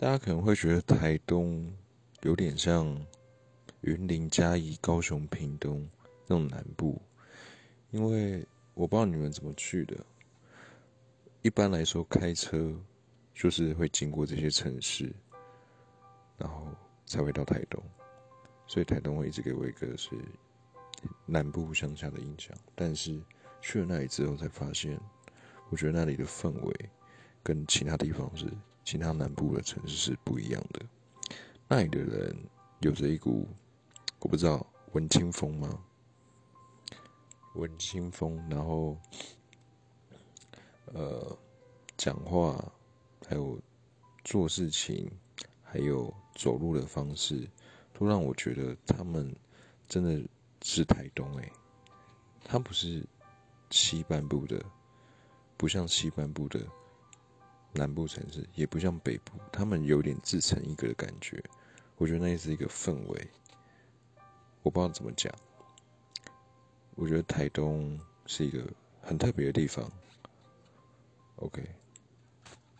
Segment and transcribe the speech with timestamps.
[0.00, 1.68] 大家可能会觉得台东
[2.22, 2.86] 有点像
[3.80, 5.84] 云林、嘉义、高雄、屏东
[6.28, 7.02] 那种南部，
[7.90, 9.96] 因为我不知道你们怎么去的。
[11.42, 12.72] 一般来说，开车
[13.34, 15.12] 就是会经过这些城市，
[16.36, 16.68] 然后
[17.04, 17.82] 才会到台东，
[18.68, 20.10] 所以台东会一直给我一个是
[21.26, 22.56] 南部乡下的印象。
[22.76, 23.20] 但是
[23.60, 24.96] 去了那里之后，才发现，
[25.70, 26.90] 我觉得那里的氛围
[27.42, 28.46] 跟其他地方是
[28.90, 30.80] 其他南部的城市是不一样的。
[31.68, 32.34] 那里的人
[32.80, 33.46] 有着一股
[34.18, 35.78] 我不知道文青风吗？
[37.56, 38.96] 文青风，然后。
[40.94, 41.38] 呃，
[41.98, 42.64] 讲话，
[43.28, 43.60] 还有
[44.24, 45.12] 做事情，
[45.62, 47.46] 还有走路的方式，
[47.92, 49.30] 都让我觉得他们
[49.86, 50.26] 真的
[50.62, 51.52] 是台东哎，
[52.42, 53.04] 他不是
[53.68, 54.64] 西半部的，
[55.58, 56.66] 不像西半部的
[57.78, 61.42] 南部城市，也不像北部，他们有点自成一个的感觉。
[61.96, 63.28] 我觉得那是一个氛围，
[64.62, 65.32] 我不知道怎么讲。
[66.96, 68.62] 我觉得台东是一个
[69.00, 69.88] 很特别的地方。
[71.36, 71.77] OK。